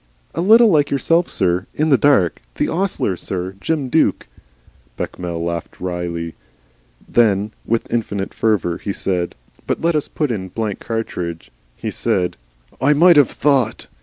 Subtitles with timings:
[0.33, 2.41] "A little like yourself, sir in the dark.
[2.55, 4.25] The ostler, sir, Jim Duke"
[4.97, 6.33] Bechamel laughed awry.
[7.07, 9.35] Then, with infinite fervour, he said
[9.67, 12.35] But let us put in blank cartridge he said,
[12.81, 13.85] "!""I might have thought!"